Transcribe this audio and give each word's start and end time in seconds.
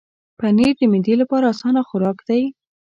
پنېر 0.39 0.73
د 0.79 0.81
معدې 0.91 1.15
لپاره 1.21 1.45
اسانه 1.53 1.81
خوراک 1.87 2.17
دی. 2.27 2.43